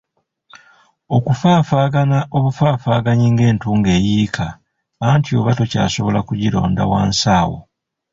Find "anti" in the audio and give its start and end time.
5.09-5.31